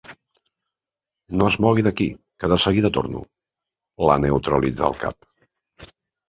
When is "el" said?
4.89-4.99